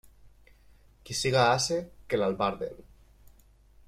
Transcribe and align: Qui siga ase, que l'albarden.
Qui 1.09 1.17
siga 1.19 1.43
ase, 1.49 1.77
que 2.13 2.21
l'albarden. 2.21 2.81